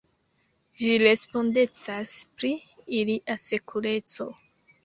Ĝi 0.79 0.95
respondecas 1.03 2.15
pri 2.39 2.51
ilia 3.01 3.39
sekureco. 3.47 4.31